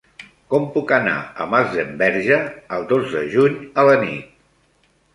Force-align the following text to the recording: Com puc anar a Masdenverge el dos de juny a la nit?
Com 0.53 0.63
puc 0.77 0.93
anar 0.97 1.13
a 1.45 1.47
Masdenverge 1.51 2.41
el 2.79 2.91
dos 2.95 3.09
de 3.15 3.25
juny 3.37 3.63
a 3.85 3.89
la 3.93 3.99
nit? 4.09 4.37